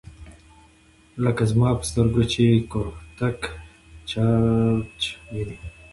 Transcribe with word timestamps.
لکه 1.23 1.43
زما 1.51 1.69
په 1.79 1.83
سترګو 1.89 2.23
کې 2.23 2.29
چي 2.31 2.47
“ګوتهک 2.71 3.39
چرچ” 4.09 5.01
ویني 5.33 5.57